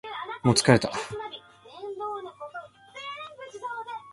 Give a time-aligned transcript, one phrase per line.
[0.43, 0.91] もう疲れた